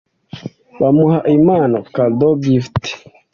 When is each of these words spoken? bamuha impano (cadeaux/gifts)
bamuha 0.81 1.19
impano 1.37 1.77
(cadeaux/gifts) 1.93 2.89